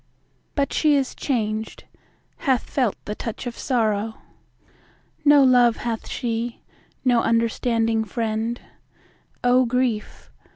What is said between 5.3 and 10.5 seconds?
love hath she, no understanding friend; O grief!